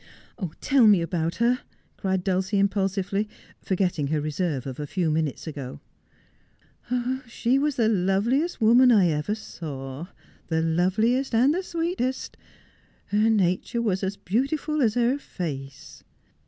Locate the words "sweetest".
11.61-12.35